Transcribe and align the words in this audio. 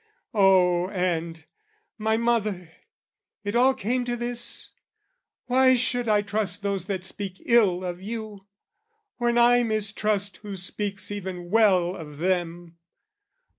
Oh 0.33 0.89
and, 0.89 1.45
my 1.99 2.17
mother, 2.17 2.71
it 3.43 3.55
all 3.55 3.75
came 3.75 4.03
to 4.05 4.15
this? 4.15 4.71
Why 5.45 5.75
should 5.75 6.09
I 6.09 6.23
trust 6.23 6.63
those 6.63 6.85
that 6.85 7.05
speak 7.05 7.39
ill 7.45 7.83
of 7.85 8.01
you, 8.01 8.47
When 9.17 9.37
I 9.37 9.61
mistrust 9.61 10.37
who 10.37 10.55
speaks 10.55 11.11
even 11.11 11.51
well 11.51 11.95
of 11.95 12.17
them? 12.17 12.77